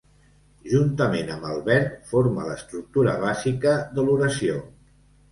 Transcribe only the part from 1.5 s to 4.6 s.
verb, forma l'estructura bàsica de l'oració.